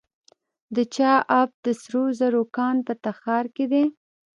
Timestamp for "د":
0.75-0.77, 1.65-1.67